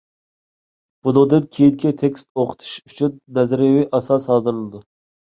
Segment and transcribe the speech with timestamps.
[1.07, 4.83] بۇنىڭدىن كېيىنكى تېكىست ئوقۇتۇشى ئۈچۈن نەزەرىيىۋى ئاساس ھازىرلىنىدۇ.